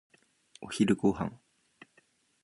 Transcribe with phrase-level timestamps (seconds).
[0.63, 1.31] お昼ご飯。